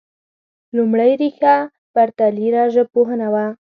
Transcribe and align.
لومړۍ 0.77 1.11
ريښه 1.21 1.55
پرتلیره 1.93 2.63
ژبپوهنه 2.75 3.27
وه 3.33 3.45